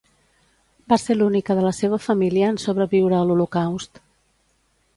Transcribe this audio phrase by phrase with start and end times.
[0.93, 4.05] Va ser l'única de la seva família en sobreviure a l'Holocaust.